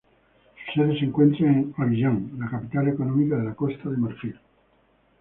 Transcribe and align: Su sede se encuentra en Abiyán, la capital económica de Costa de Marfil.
Su 0.73 0.81
sede 0.81 0.97
se 0.97 1.05
encuentra 1.05 1.45
en 1.45 1.75
Abiyán, 1.77 2.31
la 2.39 2.49
capital 2.49 2.87
económica 2.87 3.35
de 3.37 3.53
Costa 3.53 3.87
de 3.87 3.97
Marfil. 3.97 4.35